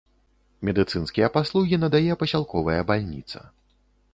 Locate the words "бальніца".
2.89-3.39